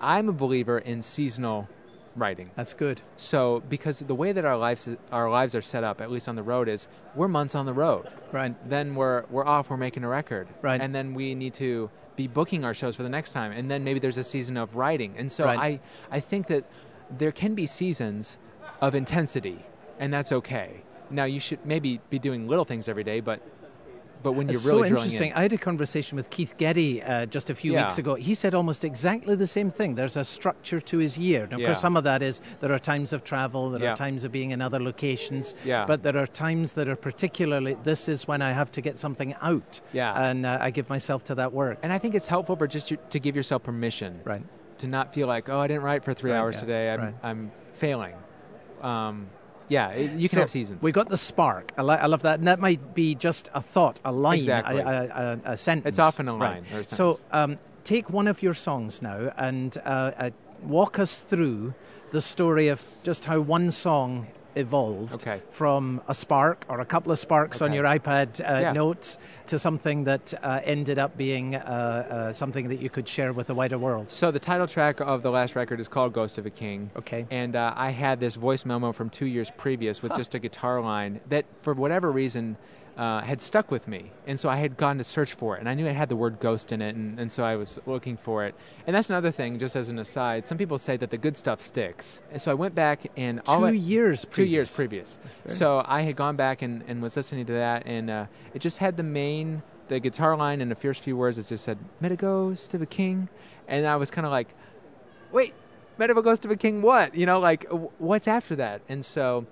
I'm 0.01 0.27
a 0.29 0.33
believer 0.33 0.79
in 0.79 1.01
seasonal 1.01 1.69
writing. 2.15 2.49
That's 2.55 2.73
good. 2.73 3.01
So 3.15 3.63
because 3.69 3.99
the 3.99 4.15
way 4.15 4.31
that 4.33 4.43
our 4.43 4.57
lives 4.57 4.89
our 5.11 5.29
lives 5.29 5.55
are 5.55 5.61
set 5.61 5.83
up, 5.83 6.01
at 6.01 6.11
least 6.11 6.27
on 6.27 6.35
the 6.35 6.43
road, 6.43 6.67
is 6.67 6.87
we're 7.15 7.27
months 7.29 7.55
on 7.55 7.65
the 7.65 7.73
road 7.73 8.09
Right. 8.31 8.53
then 8.69 8.95
we're 8.95 9.23
we're 9.29 9.45
off. 9.45 9.69
We're 9.69 9.77
making 9.77 10.03
a 10.03 10.09
record, 10.09 10.47
Right. 10.61 10.81
And 10.81 10.93
then 10.93 11.13
we 11.13 11.35
need 11.35 11.53
to 11.55 11.89
be 12.17 12.27
booking 12.27 12.65
our 12.65 12.73
shows 12.73 12.95
for 12.97 13.03
the 13.03 13.09
next 13.09 13.31
time, 13.31 13.51
and 13.53 13.71
then 13.71 13.83
maybe 13.85 13.99
there's 13.99 14.17
a 14.17 14.23
season 14.23 14.57
of 14.57 14.75
writing. 14.75 15.13
And 15.17 15.31
so 15.31 15.45
Right. 15.45 15.79
I 16.11 16.17
I 16.17 16.19
think 16.19 16.47
that 16.47 16.65
there 17.17 17.31
can 17.31 17.55
be 17.55 17.65
seasons 17.65 18.37
of 18.81 18.95
intensity, 18.95 19.63
and 19.99 20.11
that's 20.13 20.31
okay. 20.31 20.81
Now 21.09 21.23
you 21.25 21.39
should 21.39 21.65
maybe 21.65 21.99
be 22.09 22.19
doing 22.19 22.47
little 22.47 22.65
things 22.65 22.87
every 22.89 23.03
day, 23.03 23.19
but 23.21 23.41
but 24.23 24.33
when 24.33 24.47
you're 24.47 24.55
It's 24.57 24.65
really 24.65 24.89
so 24.89 24.95
interesting. 24.95 25.31
in, 25.31 25.37
I 25.37 25.41
had 25.43 25.53
a 25.53 25.57
conversation 25.57 26.15
with 26.15 26.29
Keith 26.29 26.53
Getty 26.57 27.01
uh, 27.03 27.25
just 27.25 27.49
a 27.49 27.55
few 27.55 27.73
Yeah. 27.73 27.83
weeks 27.85 27.97
ago. 27.97 28.15
He 28.15 28.35
said 28.35 28.53
almost 28.53 28.83
exactly 28.83 29.35
the 29.35 29.47
same 29.47 29.69
thing. 29.71 29.95
There's 29.95 30.17
a 30.17 30.23
structure 30.23 30.79
to 30.79 30.97
his 30.97 31.17
year. 31.17 31.47
Now, 31.49 31.57
of 31.57 31.63
course, 31.65 31.79
some 31.81 31.95
of 31.97 32.03
that 32.03 32.21
is 32.21 32.41
there 32.59 32.71
are 32.71 32.79
times 32.79 33.13
of 33.13 33.23
travel, 33.23 33.69
there 33.71 33.81
Yeah. 33.81 33.93
are 33.93 33.95
times 33.95 34.23
of 34.23 34.31
being 34.31 34.51
in 34.51 34.61
other 34.61 34.79
locations, 34.79 35.55
Yeah. 35.65 35.85
but 35.85 36.03
there 36.03 36.17
are 36.17 36.27
times 36.27 36.73
that 36.73 36.87
are 36.87 36.95
particularly, 36.95 37.75
this 37.83 38.07
is 38.09 38.27
when 38.27 38.41
I 38.41 38.51
have 38.51 38.71
to 38.73 38.81
get 38.81 38.99
something 38.99 39.35
out. 39.41 39.81
Yeah. 39.93 40.13
And 40.29 40.45
uh, 40.45 40.57
I 40.61 40.69
give 40.71 40.89
myself 40.89 41.23
to 41.25 41.35
that 41.35 41.51
work. 41.53 41.77
and 41.83 41.91
I 41.91 41.97
think 41.97 42.15
it's 42.15 42.27
helpful 42.27 42.55
for 42.55 42.67
just 42.67 42.91
your, 42.91 42.99
to 43.09 43.19
give 43.19 43.35
yourself 43.35 43.63
permission, 43.63 44.19
Right. 44.23 44.43
to 44.79 44.87
not 44.87 45.13
feel 45.13 45.27
like, 45.27 45.49
oh, 45.49 45.59
I 45.59 45.67
didn't 45.67 45.83
write 45.83 46.03
for 46.03 46.13
three 46.13 46.31
Right, 46.31 46.37
hours 46.39 46.55
yeah, 46.55 46.61
today. 46.61 46.91
I'm 46.93 46.99
right. 47.01 47.13
I'm 47.23 47.51
failing. 47.73 48.13
Um, 48.81 49.27
yeah, 49.71 49.89
it, 49.91 50.11
you 50.11 50.27
can 50.27 50.35
So 50.35 50.39
have 50.41 50.49
seasons. 50.49 50.81
We 50.83 50.91
got 50.91 51.07
the 51.07 51.17
spark. 51.17 51.71
I, 51.77 51.81
li- 51.81 51.95
I 51.95 52.07
love 52.07 52.23
that. 52.23 52.39
And 52.39 52.47
that 52.47 52.59
might 52.59 52.93
be 52.93 53.15
just 53.15 53.49
a 53.53 53.61
thought, 53.61 54.01
a 54.03 54.11
line, 54.11 54.39
Exactly. 54.39 54.81
a, 54.81 55.39
a, 55.45 55.51
a, 55.53 55.57
sentence. 55.57 55.93
It's 55.93 55.99
often 55.99 56.27
a 56.27 56.33
Right. 56.35 56.55
line 56.55 56.65
or 56.73 56.79
a 56.81 56.83
So 56.83 57.19
um, 57.31 57.57
take 57.85 58.09
one 58.09 58.27
of 58.27 58.43
your 58.43 58.53
songs 58.53 59.01
now 59.01 59.31
and 59.37 59.77
uh, 59.85 60.11
uh, 60.17 60.29
walk 60.61 60.99
us 60.99 61.19
through 61.19 61.73
the 62.11 62.21
story 62.21 62.67
of 62.67 62.81
just 63.03 63.25
how 63.25 63.39
one 63.39 63.71
song 63.71 64.27
evolved 64.55 65.13
Okay. 65.15 65.41
from 65.51 66.01
a 66.07 66.13
spark 66.13 66.65
or 66.67 66.79
a 66.79 66.85
couple 66.85 67.11
of 67.11 67.19
sparks 67.19 67.61
on 67.61 67.73
your 67.73 67.83
iPad 67.85 68.39
uh, 68.41 68.59
Yeah. 68.61 68.71
notes 68.73 69.17
to 69.47 69.59
something 69.59 70.03
that 70.05 70.33
uh, 70.43 70.61
ended 70.63 70.97
up 70.99 71.17
being 71.17 71.55
uh, 71.55 71.59
uh, 71.59 72.33
something 72.33 72.67
that 72.69 72.79
you 72.79 72.89
could 72.89 73.07
share 73.07 73.33
with 73.33 73.47
the 73.47 73.55
wider 73.55 73.77
world. 73.77 74.09
So 74.11 74.31
the 74.31 74.39
title 74.39 74.67
track 74.67 74.99
of 75.01 75.23
the 75.23 75.31
last 75.31 75.55
record 75.55 75.79
is 75.79 75.87
called 75.87 76.13
"Ghost 76.13 76.37
of 76.37 76.45
a 76.45 76.49
King." 76.49 76.89
Okay. 76.95 77.25
And 77.29 77.55
uh, 77.55 77.73
I 77.75 77.89
had 77.91 78.19
this 78.19 78.35
voice 78.35 78.65
memo 78.65 78.91
from 78.91 79.09
two 79.09 79.25
years 79.25 79.51
previous 79.57 80.01
with 80.01 80.15
just 80.15 80.35
a 80.35 80.39
guitar 80.39 80.81
line 80.81 81.19
that, 81.29 81.45
for 81.61 81.73
whatever 81.73 82.11
reason, 82.11 82.57
uh, 82.97 83.21
had 83.21 83.41
stuck 83.41 83.71
with 83.71 83.87
me. 83.87 84.11
And 84.27 84.39
so 84.39 84.49
I 84.49 84.57
had 84.57 84.77
gone 84.77 84.97
to 84.97 85.03
search 85.03 85.33
for 85.33 85.55
it, 85.55 85.59
and 85.59 85.69
I 85.69 85.73
knew 85.73 85.85
it 85.87 85.95
had 85.95 86.09
the 86.09 86.15
word 86.15 86.39
"ghost" 86.39 86.71
in 86.71 86.81
it, 86.81 86.95
and, 86.95 87.19
and 87.19 87.31
so 87.31 87.43
I 87.43 87.55
was 87.55 87.79
looking 87.85 88.17
for 88.17 88.45
it. 88.45 88.53
And 88.85 88.95
that's 88.95 89.09
another 89.09 89.31
thing, 89.31 89.57
just 89.59 89.75
as 89.75 89.89
an 89.89 89.97
aside. 89.99 90.45
Some 90.45 90.57
people 90.57 90.77
say 90.77 90.97
that 90.97 91.09
the 91.09 91.17
good 91.17 91.37
stuff 91.37 91.61
sticks, 91.61 92.21
and 92.31 92.41
so 92.41 92.51
I 92.51 92.53
went 92.53 92.75
back 92.75 92.99
and 93.17 93.41
all 93.47 93.59
Two 93.61 93.65
it- 93.67 93.75
years 93.75 94.25
two 94.31 94.43
years 94.43 94.73
previous. 94.75 95.17
previous. 95.17 95.57
So 95.57 95.83
I 95.87 96.01
had 96.01 96.15
gone 96.15 96.35
back 96.35 96.61
and, 96.61 96.83
and 96.87 97.01
was 97.01 97.15
listening 97.15 97.45
to 97.47 97.53
that, 97.53 97.83
and 97.85 98.09
uh, 98.09 98.25
it 98.53 98.59
just 98.59 98.77
had 98.79 98.97
the 98.97 99.03
main, 99.03 99.63
the 99.87 99.99
guitar 99.99 100.35
line 100.35 100.61
and 100.61 100.69
the 100.69 100.75
first 100.75 101.01
few 101.01 101.15
words. 101.17 101.37
It 101.37 101.47
just 101.47 101.63
said 101.63 101.77
"Met 102.01 102.11
a 102.11 102.15
ghost 102.17 102.73
of 102.73 102.81
a 102.81 102.85
king," 102.85 103.29
and 103.67 103.87
I 103.87 103.95
was 103.95 104.11
kind 104.11 104.25
of 104.25 104.31
like, 104.31 104.49
"Wait, 105.31 105.53
Met 105.97 106.09
of 106.09 106.17
a 106.17 106.21
ghost 106.21 106.45
of 106.45 106.51
a 106.51 106.55
king? 106.55 106.81
What? 106.81 107.15
You 107.15 107.25
know, 107.25 107.39
like 107.39 107.63
w- 107.69 107.89
what's 107.99 108.27
after 108.27 108.55
that?" 108.57 108.81
And 108.89 109.03
so 109.05 109.45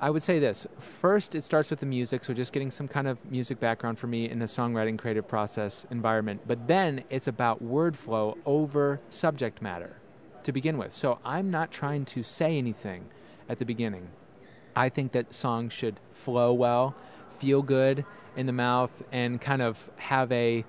I 0.00 0.10
would 0.10 0.22
say 0.22 0.38
this: 0.38 0.66
first, 0.78 1.34
it 1.34 1.42
starts 1.42 1.70
with 1.70 1.80
the 1.80 1.86
music, 1.86 2.24
so 2.24 2.32
just 2.32 2.52
getting 2.52 2.70
some 2.70 2.86
kind 2.86 3.08
of 3.08 3.18
music 3.30 3.58
background 3.58 3.98
for 3.98 4.06
me 4.06 4.30
in 4.30 4.40
a 4.42 4.44
songwriting 4.44 4.98
creative 4.98 5.26
process 5.26 5.86
environment. 5.90 6.42
But 6.46 6.68
then 6.68 7.04
it's 7.10 7.26
about 7.26 7.60
word 7.60 7.96
flow 7.96 8.38
over 8.46 9.00
subject 9.10 9.60
matter 9.60 9.96
to 10.44 10.52
begin 10.52 10.78
with. 10.78 10.92
So 10.92 11.18
I'm 11.24 11.50
not 11.50 11.72
trying 11.72 12.04
to 12.06 12.22
say 12.22 12.56
anything 12.58 13.06
at 13.48 13.58
the 13.58 13.64
beginning. 13.64 14.08
I 14.76 14.88
think 14.88 15.12
that 15.12 15.34
songs 15.34 15.72
should 15.72 15.98
flow 16.12 16.52
well, 16.52 16.94
feel 17.30 17.62
good 17.62 18.04
in 18.36 18.46
the 18.46 18.52
mouth, 18.52 19.02
and 19.10 19.40
kind 19.40 19.62
of 19.62 19.90
have 19.96 20.30
a 20.30 20.64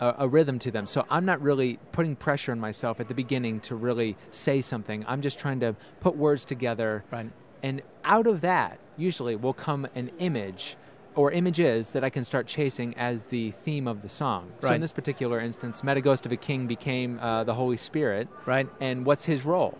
a, 0.00 0.14
a 0.18 0.28
rhythm 0.28 0.58
to 0.58 0.70
them. 0.70 0.86
So 0.86 1.06
I'm 1.08 1.24
not 1.24 1.40
really 1.40 1.78
putting 1.92 2.16
pressure 2.16 2.52
on 2.52 2.60
myself 2.60 3.00
at 3.00 3.08
the 3.08 3.14
beginning 3.14 3.60
to 3.60 3.74
really 3.74 4.16
say 4.30 4.60
something. 4.60 5.04
I'm 5.08 5.22
just 5.22 5.38
trying 5.38 5.60
to 5.60 5.74
put 6.00 6.16
words 6.16 6.44
together. 6.44 7.04
Right. 7.10 7.30
And 7.64 7.80
out 8.04 8.26
of 8.26 8.42
that, 8.42 8.78
usually 8.98 9.36
will 9.36 9.54
come 9.54 9.88
an 9.94 10.10
image 10.18 10.76
or 11.14 11.32
images 11.32 11.94
that 11.94 12.04
I 12.04 12.10
can 12.10 12.22
start 12.22 12.46
chasing 12.46 12.94
as 12.98 13.24
the 13.24 13.52
theme 13.52 13.88
of 13.88 14.02
the 14.02 14.08
song. 14.08 14.52
So 14.60 14.74
in 14.74 14.82
this 14.82 14.92
particular 14.92 15.40
instance, 15.40 15.82
Meta 15.82 16.02
Ghost 16.02 16.26
of 16.26 16.32
a 16.32 16.36
King 16.36 16.66
became 16.66 17.18
uh, 17.20 17.42
the 17.44 17.54
Holy 17.54 17.78
Spirit. 17.78 18.28
Right. 18.44 18.68
And 18.80 19.06
what's 19.06 19.24
his 19.24 19.46
role 19.46 19.78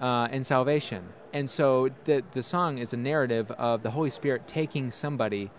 uh, 0.00 0.28
in 0.30 0.44
salvation? 0.44 1.02
And 1.32 1.50
so 1.50 1.90
the, 2.04 2.22
the 2.30 2.42
song 2.42 2.78
is 2.78 2.92
a 2.92 2.96
narrative 2.96 3.50
of 3.50 3.82
the 3.82 3.90
Holy 3.90 4.10
Spirit 4.10 4.46
taking 4.46 4.92
somebody 4.92 5.50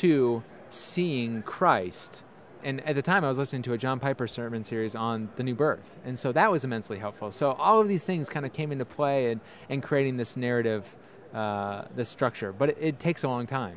to 0.00 0.42
seeing 0.68 1.42
Christ. 1.42 2.24
And 2.64 2.84
at 2.86 2.96
the 2.96 3.02
time, 3.02 3.24
I 3.24 3.28
was 3.28 3.38
listening 3.38 3.62
to 3.62 3.72
a 3.74 3.78
John 3.78 4.00
Piper 4.00 4.26
sermon 4.26 4.64
series 4.64 4.96
on 4.96 5.28
the 5.36 5.44
new 5.44 5.54
birth. 5.54 5.96
And 6.04 6.18
so 6.18 6.32
that 6.32 6.50
was 6.50 6.64
immensely 6.64 6.98
helpful. 6.98 7.30
So 7.30 7.52
all 7.52 7.80
of 7.80 7.86
these 7.88 8.04
things 8.04 8.28
kind 8.28 8.44
of 8.44 8.52
came 8.52 8.72
into 8.72 8.84
play 8.84 9.30
and, 9.30 9.40
and 9.68 9.82
creating 9.82 10.16
this 10.16 10.36
narrative, 10.36 10.84
uh, 11.34 11.82
this 11.94 12.08
structure. 12.08 12.52
But 12.52 12.70
it, 12.70 12.78
it 12.80 13.00
takes 13.00 13.24
a 13.24 13.28
long 13.28 13.46
time. 13.46 13.76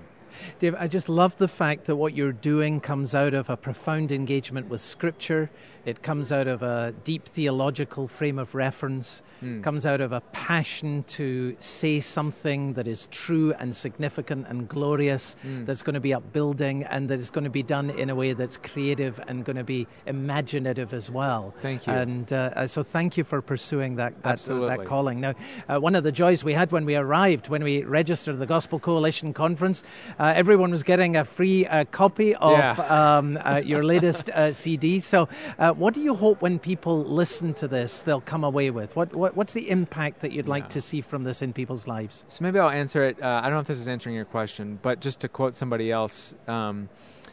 Dave, 0.59 0.75
I 0.77 0.87
just 0.87 1.09
love 1.09 1.37
the 1.37 1.47
fact 1.47 1.85
that 1.85 1.95
what 1.95 2.13
you're 2.13 2.31
doing 2.31 2.79
comes 2.79 3.15
out 3.15 3.33
of 3.33 3.49
a 3.49 3.57
profound 3.57 4.11
engagement 4.11 4.69
with 4.69 4.81
Scripture. 4.81 5.49
It 5.85 6.01
comes 6.01 6.31
out 6.31 6.47
of 6.47 6.63
a 6.63 6.93
deep 7.03 7.25
theological 7.25 8.07
frame 8.07 8.39
of 8.39 8.55
reference, 8.55 9.21
comes 9.61 9.85
out 9.85 9.99
of 9.99 10.13
a 10.13 10.21
passion 10.31 11.03
to 11.03 11.57
say 11.59 11.99
something 11.99 12.71
that 12.75 12.87
is 12.87 13.09
true 13.11 13.53
and 13.59 13.75
significant 13.75 14.47
and 14.47 14.69
glorious, 14.69 15.35
that's 15.65 15.83
going 15.83 15.95
to 15.95 15.99
be 15.99 16.13
upbuilding, 16.13 16.85
and 16.85 17.09
that 17.09 17.19
is 17.19 17.29
going 17.29 17.43
to 17.43 17.49
be 17.49 17.63
done 17.63 17.89
in 17.89 18.09
a 18.09 18.15
way 18.15 18.31
that's 18.31 18.55
creative 18.55 19.19
and 19.27 19.43
going 19.43 19.57
to 19.57 19.65
be 19.65 19.85
imaginative 20.05 20.93
as 20.93 21.11
well. 21.11 21.53
Thank 21.57 21.85
you. 21.85 21.91
And 21.91 22.31
uh, 22.31 22.65
so 22.67 22.83
thank 22.83 23.17
you 23.17 23.25
for 23.25 23.41
pursuing 23.41 23.97
that, 23.97 24.23
that, 24.23 24.33
Absolutely. 24.33 24.77
that 24.77 24.85
calling. 24.85 25.19
Now, 25.19 25.33
uh, 25.67 25.79
one 25.79 25.95
of 25.95 26.05
the 26.05 26.11
joys 26.13 26.45
we 26.45 26.53
had 26.53 26.71
when 26.71 26.85
we 26.85 26.95
arrived, 26.95 27.49
when 27.49 27.65
we 27.65 27.83
registered 27.83 28.39
the 28.39 28.45
Gospel 28.45 28.79
Coalition 28.79 29.33
conference, 29.33 29.83
uh, 30.23 30.31
everyone 30.37 30.71
was 30.71 30.83
getting 30.83 31.17
a 31.17 31.25
free 31.25 31.67
uh, 31.67 31.83
copy 31.91 32.33
of 32.35 32.57
Yeah. 32.57 33.17
um, 33.17 33.37
uh, 33.43 33.61
your 33.63 33.83
latest 33.83 34.29
uh, 34.29 34.53
CD. 34.53 35.01
So, 35.01 35.27
uh, 35.59 35.73
what 35.73 35.93
do 35.93 36.01
you 36.01 36.15
hope 36.15 36.41
when 36.41 36.59
people 36.59 37.03
listen 37.03 37.53
to 37.55 37.67
this, 37.67 37.99
they'll 37.99 38.21
come 38.21 38.45
away 38.45 38.69
with? 38.71 38.95
What, 38.95 39.13
what 39.13 39.35
What's 39.35 39.51
the 39.51 39.69
impact 39.69 40.21
that 40.21 40.31
you'd 40.31 40.47
like 40.47 40.69
to 40.69 40.79
see 40.79 41.01
from 41.01 41.25
this 41.25 41.41
in 41.41 41.51
people's 41.51 41.87
lives? 41.87 42.23
So 42.29 42.45
maybe 42.45 42.57
I'll 42.57 42.69
answer 42.69 43.03
it. 43.03 43.21
Uh, 43.21 43.41
I 43.43 43.47
don't 43.47 43.55
know 43.55 43.59
if 43.59 43.67
this 43.67 43.79
is 43.79 43.89
answering 43.89 44.15
your 44.15 44.23
question, 44.23 44.79
but 44.81 45.01
just 45.01 45.19
to 45.21 45.27
quote 45.27 45.55
somebody 45.55 45.91
else, 45.91 46.33
um, 46.47 46.87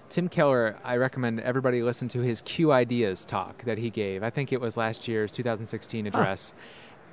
Tim 0.08 0.28
Keller, 0.28 0.76
I 0.82 0.96
recommend 0.96 1.38
everybody 1.40 1.84
listen 1.84 2.08
to 2.08 2.20
his 2.20 2.40
Q 2.40 2.72
Ideas 2.72 3.24
talk 3.24 3.62
that 3.64 3.78
he 3.78 3.90
gave. 3.90 4.24
I 4.24 4.30
think 4.30 4.52
it 4.52 4.60
was 4.60 4.76
last 4.76 5.06
year's 5.06 5.30
2016 5.30 6.08
address. 6.08 6.52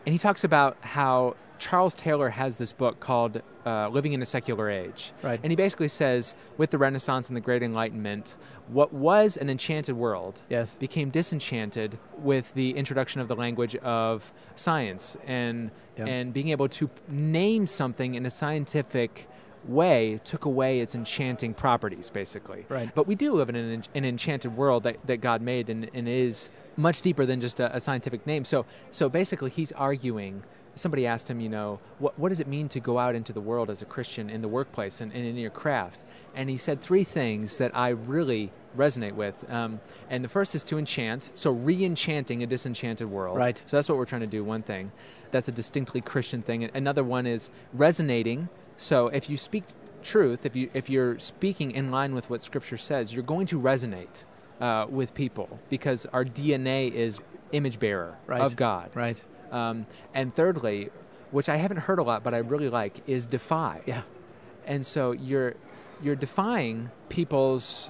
And 0.08 0.14
he 0.14 0.18
talks 0.18 0.44
about 0.44 0.78
how 0.82 1.36
Charles 1.60 1.94
Taylor 1.94 2.30
has 2.30 2.58
this 2.58 2.72
book 2.72 3.00
called 3.00 3.42
uh, 3.66 3.90
Living 3.90 4.14
in 4.14 4.22
a 4.22 4.26
Secular 4.26 4.70
Age. 4.70 5.12
Right. 5.22 5.40
And 5.44 5.52
he 5.52 5.56
basically 5.56 5.88
says, 5.88 6.36
with 6.58 6.72
the 6.72 6.78
Renaissance 6.78 7.28
and 7.28 7.36
the 7.36 7.42
Great 7.42 7.64
Enlightenment, 7.64 8.36
what 8.68 8.94
was 8.94 9.38
an 9.38 9.50
enchanted 9.50 9.96
world 9.96 10.42
Yes. 10.50 10.76
became 10.76 11.10
disenchanted 11.10 11.98
with 12.20 12.54
the 12.54 12.72
introduction 12.72 13.22
of 13.22 13.28
the 13.28 13.36
language 13.36 13.76
of 13.78 14.32
science 14.56 15.18
and 15.26 15.72
Yeah. 15.98 16.06
and 16.06 16.34
being 16.34 16.50
able 16.50 16.70
to 16.70 16.90
name 17.08 17.66
something 17.68 18.16
in 18.16 18.26
a 18.26 18.30
scientific 18.30 19.28
way 19.68 20.20
took 20.24 20.46
away 20.46 20.80
its 20.80 20.96
enchanting 20.96 21.54
properties 21.54 22.10
basically 22.10 22.66
Right. 22.70 22.94
but 22.96 23.06
we 23.08 23.16
do 23.16 23.34
live 23.34 23.50
in 23.50 23.56
an, 23.56 23.84
an 23.96 24.06
enchanted 24.06 24.56
world 24.56 24.84
that, 24.84 24.98
that 25.08 25.18
god 25.18 25.42
made 25.42 25.70
and, 25.70 25.90
and 25.94 26.08
is 26.08 26.50
much 26.78 27.02
deeper 27.02 27.26
than 27.26 27.42
just 27.42 27.60
a, 27.60 27.76
a 27.76 27.80
scientific 27.82 28.26
name 28.28 28.46
so 28.46 28.66
so 28.92 29.10
basically 29.10 29.50
he's 29.50 29.72
arguing 29.74 30.44
somebody 30.78 31.06
asked 31.08 31.30
him 31.30 31.40
you 31.40 31.50
know 31.50 31.80
what, 32.00 32.18
what 32.20 32.30
does 32.30 32.40
it 32.40 32.48
mean 32.48 32.68
to 32.70 32.80
go 32.80 32.98
out 33.00 33.16
into 33.16 33.34
the 33.34 33.42
world 33.42 33.70
as 33.70 33.82
a 33.82 33.86
christian 33.86 34.30
in 34.30 34.42
the 34.42 34.48
workplace 34.48 35.02
and, 35.02 35.12
and 35.14 35.26
in 35.26 35.36
your 35.36 35.50
craft? 35.52 36.04
And 36.36 36.50
he 36.50 36.58
said 36.58 36.82
three 36.82 37.04
things 37.04 37.58
that 37.58 37.76
i 37.76 37.90
really 37.90 38.52
resonate 38.78 39.14
with. 39.14 39.34
Um, 39.50 39.80
and 40.10 40.24
the 40.24 40.30
first 40.30 40.54
is 40.54 40.64
to 40.66 40.78
enchant 40.78 41.32
so 41.34 41.50
re-enchanting 41.52 42.44
a 42.44 42.46
disenchanted 42.46 43.10
world. 43.10 43.38
Right. 43.38 43.58
so 43.66 43.78
that's 43.78 43.90
what 43.90 43.98
we're 43.98 44.06
trying 44.06 44.22
to 44.22 44.28
do 44.28 44.44
one 44.44 44.62
thing. 44.62 44.92
That's 45.32 45.48
a 45.48 45.52
distinctly 45.52 46.02
christian 46.02 46.42
thing. 46.44 46.64
Another 46.74 47.04
one 47.04 47.26
is 47.26 47.50
resonating. 47.74 48.50
So 48.78 49.08
if 49.08 49.30
you 49.30 49.38
speak 49.38 49.64
truth 50.04 50.46
if 50.46 50.56
you 50.56 50.70
if 50.74 50.90
you're 50.90 51.18
speaking 51.20 51.72
in 51.72 51.92
line 51.92 52.14
with 52.14 52.30
what 52.30 52.42
scripture 52.42 52.78
says 52.78 53.12
you're 53.14 53.24
going 53.24 53.46
to 53.48 53.60
resonate 53.60 54.24
uh, 54.62 54.86
with 54.90 55.14
people 55.14 55.60
because 55.70 56.06
our 56.14 56.24
dna 56.24 56.90
is 56.94 57.20
image 57.52 57.78
bearer 57.80 58.16
Right. 58.28 58.40
of 58.42 58.56
god. 58.56 58.92
Right. 58.94 59.22
Um, 59.52 59.86
and 60.14 60.34
thirdly 60.36 60.90
which 61.32 61.50
i 61.50 61.58
haven't 61.58 61.78
heard 61.78 62.00
a 62.00 62.04
lot 62.04 62.24
but 62.24 62.34
i 62.34 62.38
really 62.38 62.70
like 62.70 63.02
is 63.08 63.26
defy 63.26 63.82
Yeah. 63.86 64.04
and 64.66 64.86
so 64.86 65.12
you're 65.12 65.56
you're 66.02 66.16
defying 66.16 66.90
people's 67.10 67.90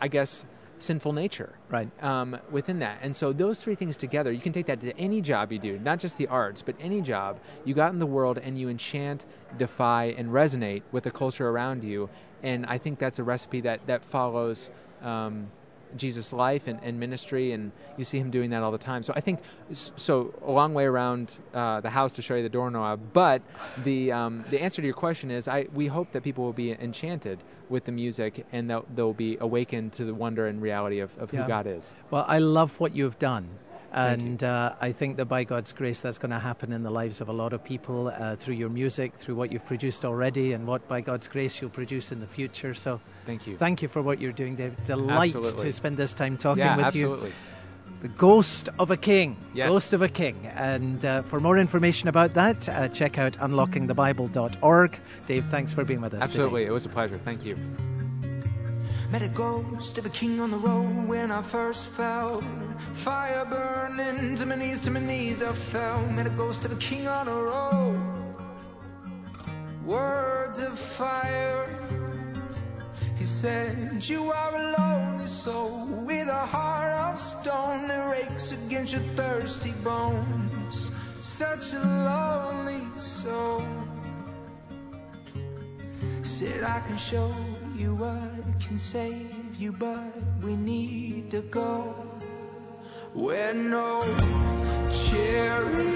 i 0.00 0.08
guess 0.08 0.44
sinful 0.78 1.12
nature 1.12 1.54
Right. 1.70 1.88
um, 2.02 2.36
within 2.50 2.80
that 2.80 2.98
and 3.02 3.14
so 3.16 3.32
those 3.32 3.62
three 3.62 3.74
things 3.74 3.96
together 3.96 4.30
you 4.32 4.40
can 4.40 4.52
take 4.52 4.66
that 4.66 4.80
to 4.80 4.96
any 4.98 5.20
job 5.20 5.50
you 5.52 5.58
do 5.58 5.78
not 5.78 5.98
just 5.98 6.18
the 6.18 6.26
arts 6.28 6.62
but 6.62 6.74
any 6.80 7.00
job 7.00 7.38
you 7.64 7.74
got 7.74 7.92
in 7.92 7.98
the 7.98 8.06
world 8.06 8.38
and 8.38 8.58
you 8.58 8.68
enchant 8.68 9.24
defy 9.58 10.14
and 10.18 10.28
resonate 10.30 10.82
with 10.92 11.04
the 11.04 11.10
culture 11.10 11.48
around 11.48 11.82
you 11.84 12.08
and 12.42 12.66
i 12.66 12.76
think 12.78 12.98
that's 12.98 13.18
a 13.18 13.24
recipe 13.24 13.60
that 13.62 13.80
that 13.86 14.04
follows 14.04 14.70
um, 15.02 15.48
Jesus' 15.96 16.32
life 16.32 16.66
and, 16.66 16.78
and 16.82 16.98
ministry, 16.98 17.52
and 17.52 17.72
you 17.96 18.04
see 18.04 18.18
him 18.18 18.30
doing 18.30 18.50
that 18.50 18.62
all 18.62 18.72
the 18.72 18.78
time. 18.78 19.02
So 19.02 19.12
I 19.16 19.20
think 19.20 19.40
so. 19.72 20.34
A 20.46 20.50
long 20.50 20.74
way 20.74 20.84
around 20.84 21.34
uh, 21.52 21.80
the 21.80 21.90
house 21.90 22.12
to 22.14 22.22
show 22.22 22.34
you 22.34 22.42
the 22.42 22.48
doorknob, 22.48 23.00
but 23.12 23.42
the 23.84 24.12
um, 24.12 24.44
the 24.50 24.60
answer 24.60 24.82
to 24.82 24.86
your 24.86 24.94
question 24.96 25.30
is, 25.30 25.48
I 25.48 25.66
we 25.72 25.86
hope 25.86 26.12
that 26.12 26.22
people 26.22 26.44
will 26.44 26.52
be 26.52 26.72
enchanted 26.72 27.38
with 27.70 27.84
the 27.84 27.92
music 27.92 28.44
and 28.52 28.68
they'll, 28.68 28.84
they'll 28.94 29.14
be 29.14 29.38
awakened 29.40 29.90
to 29.94 30.04
the 30.04 30.12
wonder 30.14 30.46
and 30.48 30.60
reality 30.60 31.00
of, 31.00 31.16
of 31.18 31.32
Yeah. 31.32 31.42
who 31.42 31.48
God 31.48 31.66
is. 31.66 31.94
Well, 32.10 32.26
I 32.28 32.38
love 32.38 32.78
what 32.78 32.94
you've 32.94 33.18
done. 33.18 33.48
And 33.94 34.42
uh, 34.42 34.74
I 34.80 34.90
think 34.90 35.16
that 35.18 35.26
by 35.26 35.44
God's 35.44 35.72
grace, 35.72 36.00
that's 36.00 36.18
going 36.18 36.32
to 36.32 36.38
happen 36.38 36.72
in 36.72 36.82
the 36.82 36.90
lives 36.90 37.20
of 37.20 37.28
a 37.28 37.32
lot 37.32 37.52
of 37.52 37.62
people 37.62 38.08
uh, 38.08 38.34
through 38.36 38.54
your 38.54 38.68
music, 38.68 39.14
through 39.14 39.36
what 39.36 39.52
you've 39.52 39.64
produced 39.64 40.04
already, 40.04 40.52
and 40.52 40.66
what 40.66 40.86
by 40.88 41.00
God's 41.00 41.28
grace 41.28 41.60
you'll 41.60 41.70
produce 41.70 42.10
in 42.10 42.18
the 42.18 42.26
future. 42.26 42.74
So 42.74 43.00
Thank 43.24 43.46
you. 43.46 43.56
thank 43.56 43.82
you 43.82 43.88
for 43.88 44.02
what 44.02 44.20
you're 44.20 44.32
doing, 44.32 44.56
David. 44.56 44.82
Delight 44.84 45.36
Absolutely. 45.36 45.64
to 45.64 45.72
spend 45.72 45.96
this 45.96 46.12
time 46.12 46.36
talking 46.36 46.64
yeah, 46.64 46.76
with 46.76 46.86
absolutely. 46.86 47.28
you. 47.28 47.34
The 48.02 48.08
Ghost 48.08 48.68
of 48.78 48.90
a 48.90 48.96
King. 48.96 49.36
Yes. 49.54 49.68
Ghost 49.70 49.92
of 49.92 50.02
a 50.02 50.08
King. 50.08 50.44
And 50.56 51.04
uh, 51.04 51.22
for 51.22 51.40
more 51.40 51.56
information 51.56 52.08
about 52.08 52.34
that, 52.34 52.68
uh, 52.68 52.88
check 52.88 53.16
out 53.16 53.34
unlockingthebible.org. 53.34 54.98
Dave, 55.26 55.46
thanks 55.46 55.72
for 55.72 55.84
being 55.84 56.00
with 56.00 56.14
us 56.14 56.22
Absolutely. 56.22 56.62
today. 56.62 56.70
It 56.70 56.72
was 56.72 56.84
a 56.84 56.90
pleasure. 56.90 57.16
Thank 57.16 57.44
you. 57.44 57.56
Met 59.10 59.22
a 59.22 59.28
ghost 59.28 59.98
of 59.98 60.06
a 60.06 60.08
king 60.08 60.40
on 60.40 60.50
the 60.50 60.56
road 60.56 61.06
when 61.06 61.30
I 61.30 61.42
first 61.42 61.86
fell. 61.86 62.42
Fire 62.92 63.44
burning 63.44 64.34
to 64.36 64.46
my 64.46 64.56
knees, 64.56 64.80
to 64.80 64.90
my 64.90 65.00
knees 65.00 65.42
I 65.42 65.52
fell. 65.52 66.04
Met 66.06 66.26
a 66.26 66.30
ghost 66.30 66.64
of 66.64 66.72
a 66.72 66.76
king 66.76 67.06
on 67.06 67.26
the 67.26 67.32
road. 67.32 68.00
Words 69.84 70.58
of 70.58 70.78
fire. 70.78 71.68
He 73.16 73.24
said, 73.24 74.02
You 74.08 74.32
are 74.32 74.56
a 74.56 74.78
lonely 74.78 75.26
soul 75.26 75.86
with 75.86 76.28
a 76.28 76.46
heart 76.46 76.92
of 76.92 77.20
stone 77.20 77.86
that 77.88 78.10
rakes 78.10 78.52
against 78.52 78.94
your 78.94 79.02
thirsty 79.14 79.72
bones. 79.84 80.90
Such 81.20 81.74
a 81.74 81.78
lonely 81.78 82.86
soul. 82.96 83.62
Said 86.22 86.64
I 86.64 86.80
can 86.80 86.96
show 86.96 87.32
you 87.74 87.94
what 87.94 88.60
can 88.60 88.78
save 88.78 89.56
you, 89.56 89.72
but 89.72 90.14
we 90.42 90.54
need 90.56 91.30
to 91.32 91.42
go. 91.42 91.94
Where 93.12 93.54
no 93.54 94.02
chariot 94.92 95.94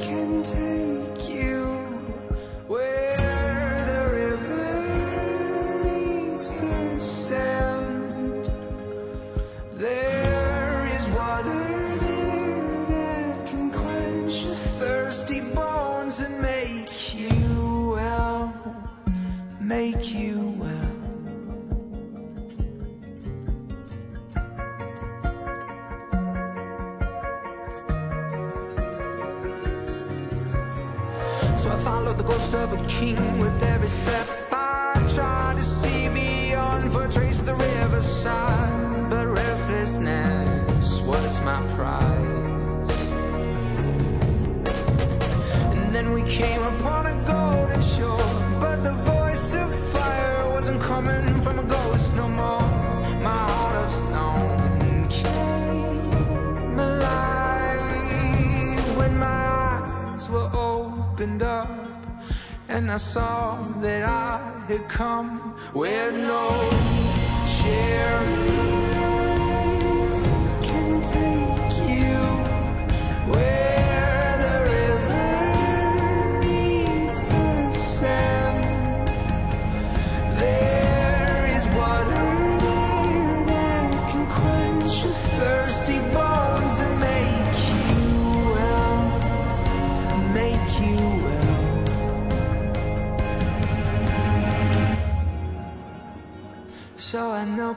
can 0.00 0.42
take 0.42 0.87
treat 19.98 20.14
you 20.14 20.54
well. 20.58 20.74
So 31.56 31.70
I 31.70 31.76
followed 31.78 32.18
the 32.18 32.24
ghost 32.24 32.54
of 32.54 32.72
a 32.72 32.84
king 32.86 33.38
with 33.38 33.62
every 33.62 33.88
step. 33.88 34.28
I 34.52 35.04
tried 35.14 35.56
to 35.56 35.62
see 35.62 36.08
beyond 36.08 36.92
for 36.92 37.08
trace 37.08 37.40
the 37.40 37.54
riverside, 37.54 39.10
but 39.10 39.26
restlessness 39.26 41.00
was 41.02 41.40
my 41.40 41.66
prize. 41.74 42.90
And 45.74 45.94
then 45.94 46.12
we 46.12 46.22
came 46.22 46.62
upon. 46.62 46.97
Opened 61.18 61.42
up. 61.42 61.68
And 62.68 62.92
I 62.92 62.96
saw 62.96 63.60
that 63.80 64.04
I 64.04 64.38
had 64.68 64.88
come 64.88 65.38
where 65.72 66.12
no 66.12 66.48
chariot 67.56 68.28
can 70.62 71.02
take 71.02 71.74
you. 71.90 72.20
Where 73.32 73.77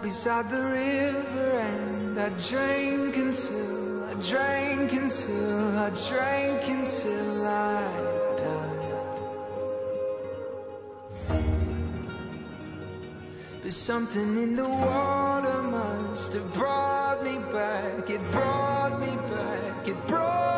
Beside 0.02 0.50
the 0.50 0.58
river 0.58 1.60
and 1.60 2.20
I 2.20 2.30
drank 2.50 3.18
until 3.18 4.04
I 4.06 4.14
drank 4.16 4.94
until 4.94 5.78
I 5.78 5.90
drank 5.92 6.68
until 6.68 7.48
I 7.48 7.84
died. 8.38 8.82
But 13.62 13.74
something 13.74 14.42
in 14.42 14.56
the 14.56 14.68
water 14.68 15.62
must 15.62 16.34
have 16.34 16.52
brought 16.54 17.24
me 17.24 17.38
back. 17.52 18.10
It 18.10 18.24
brought 18.32 19.00
me 19.00 19.16
back. 19.30 19.88
It 19.88 20.08
brought 20.08 20.51